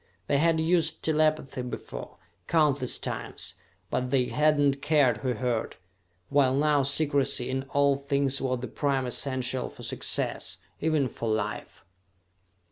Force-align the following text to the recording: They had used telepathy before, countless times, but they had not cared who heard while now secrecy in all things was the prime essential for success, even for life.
They 0.25 0.39
had 0.39 0.59
used 0.59 1.03
telepathy 1.03 1.61
before, 1.61 2.17
countless 2.47 2.97
times, 2.97 3.53
but 3.91 4.09
they 4.09 4.25
had 4.29 4.57
not 4.57 4.81
cared 4.81 5.17
who 5.17 5.33
heard 5.33 5.75
while 6.29 6.55
now 6.55 6.81
secrecy 6.81 7.51
in 7.51 7.65
all 7.69 7.97
things 7.97 8.41
was 8.41 8.61
the 8.61 8.67
prime 8.67 9.05
essential 9.05 9.69
for 9.69 9.83
success, 9.83 10.57
even 10.79 11.07
for 11.07 11.29
life. 11.29 11.85